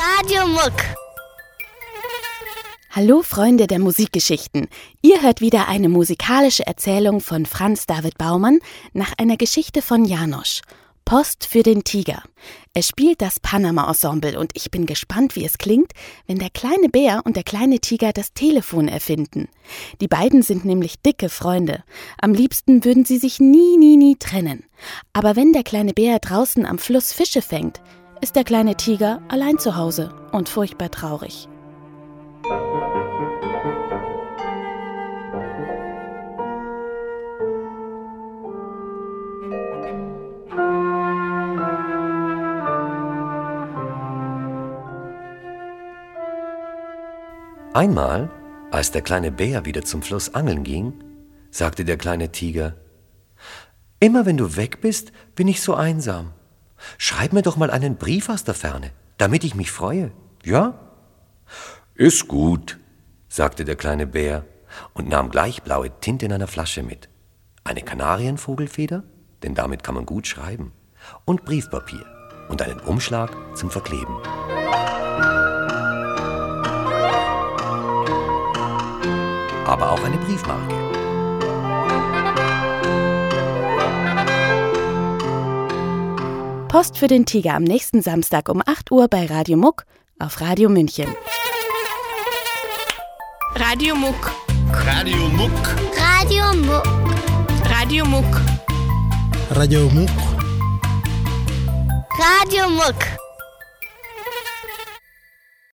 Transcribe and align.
Radio 0.00 0.46
Muck. 0.46 0.72
Hallo 2.90 3.20
Freunde 3.20 3.66
der 3.66 3.78
Musikgeschichten. 3.78 4.68
Ihr 5.02 5.20
hört 5.20 5.42
wieder 5.42 5.68
eine 5.68 5.90
musikalische 5.90 6.66
Erzählung 6.66 7.20
von 7.20 7.44
Franz 7.44 7.84
David 7.84 8.16
Baumann 8.16 8.60
nach 8.94 9.12
einer 9.18 9.36
Geschichte 9.36 9.82
von 9.82 10.06
Janosch. 10.06 10.62
Post 11.04 11.44
für 11.44 11.62
den 11.62 11.84
Tiger. 11.84 12.22
Es 12.72 12.88
spielt 12.88 13.20
das 13.20 13.40
Panama 13.40 13.88
Ensemble 13.88 14.38
und 14.38 14.52
ich 14.54 14.70
bin 14.70 14.86
gespannt, 14.86 15.36
wie 15.36 15.44
es 15.44 15.58
klingt, 15.58 15.92
wenn 16.26 16.38
der 16.38 16.50
kleine 16.50 16.88
Bär 16.88 17.20
und 17.24 17.36
der 17.36 17.42
kleine 17.42 17.80
Tiger 17.80 18.14
das 18.14 18.32
Telefon 18.32 18.88
erfinden. 18.88 19.48
Die 20.00 20.08
beiden 20.08 20.42
sind 20.42 20.64
nämlich 20.64 21.02
dicke 21.02 21.28
Freunde. 21.28 21.84
Am 22.22 22.32
liebsten 22.32 22.84
würden 22.84 23.04
sie 23.04 23.18
sich 23.18 23.38
nie, 23.38 23.76
nie, 23.76 23.98
nie 23.98 24.16
trennen. 24.16 24.64
Aber 25.12 25.36
wenn 25.36 25.52
der 25.52 25.64
kleine 25.64 25.92
Bär 25.92 26.20
draußen 26.20 26.64
am 26.64 26.78
Fluss 26.78 27.12
Fische 27.12 27.42
fängt, 27.42 27.82
ist 28.20 28.36
der 28.36 28.44
kleine 28.44 28.76
Tiger 28.76 29.20
allein 29.28 29.58
zu 29.58 29.76
Hause 29.76 30.12
und 30.32 30.48
furchtbar 30.48 30.90
traurig. 30.90 31.48
Einmal, 47.72 48.30
als 48.70 48.90
der 48.90 49.00
kleine 49.00 49.30
Bär 49.30 49.64
wieder 49.64 49.82
zum 49.82 50.02
Fluss 50.02 50.34
angeln 50.34 50.64
ging, 50.64 50.92
sagte 51.50 51.84
der 51.84 51.96
kleine 51.96 52.30
Tiger, 52.30 52.74
Immer 54.00 54.26
wenn 54.26 54.36
du 54.36 54.56
weg 54.56 54.80
bist, 54.80 55.12
bin 55.34 55.46
ich 55.46 55.60
so 55.62 55.74
einsam. 55.74 56.32
Schreib 56.98 57.32
mir 57.32 57.42
doch 57.42 57.56
mal 57.56 57.70
einen 57.70 57.96
Brief 57.96 58.28
aus 58.28 58.44
der 58.44 58.54
Ferne, 58.54 58.90
damit 59.18 59.44
ich 59.44 59.54
mich 59.54 59.70
freue. 59.70 60.12
Ja? 60.44 60.78
Ist 61.94 62.28
gut, 62.28 62.78
sagte 63.28 63.64
der 63.64 63.76
kleine 63.76 64.06
Bär 64.06 64.44
und 64.94 65.08
nahm 65.08 65.30
gleich 65.30 65.62
blaue 65.62 65.90
Tinte 66.00 66.26
in 66.26 66.32
einer 66.32 66.46
Flasche 66.46 66.82
mit. 66.82 67.08
Eine 67.64 67.82
Kanarienvogelfeder, 67.82 69.04
denn 69.42 69.54
damit 69.54 69.82
kann 69.82 69.94
man 69.94 70.06
gut 70.06 70.26
schreiben, 70.26 70.72
und 71.24 71.44
Briefpapier 71.44 72.04
und 72.48 72.62
einen 72.62 72.80
Umschlag 72.80 73.30
zum 73.54 73.70
Verkleben. 73.70 74.16
Aber 79.66 79.92
auch 79.92 80.02
eine 80.02 80.16
Briefmarke. 80.16 80.99
Post 86.70 86.98
für 86.98 87.08
den 87.08 87.26
Tiger 87.26 87.54
am 87.54 87.64
nächsten 87.64 88.00
Samstag 88.00 88.48
um 88.48 88.62
8 88.64 88.92
Uhr 88.92 89.08
bei 89.08 89.26
Radio 89.26 89.56
Muck 89.56 89.86
auf 90.20 90.40
Radio 90.40 90.68
München. 90.68 91.12
Radio 93.56 93.96
Muck. 93.96 94.30
Radio 94.86 95.16
Muck. 95.30 95.50
Radio 95.98 96.54
Muck. 96.54 96.84
Radio 97.68 98.04
Muck. 98.04 98.40
Radio 99.50 99.90
Muck. 99.90 100.10
Radio 102.20 102.68
Muck. 102.68 103.29